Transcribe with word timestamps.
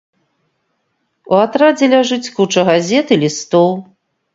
У 1.33 1.39
атрадзе 1.45 1.85
ляжыць 1.95 2.23
куча 2.41 2.61
газет 2.75 3.07
і 3.19 3.23
лістоў. 3.23 3.69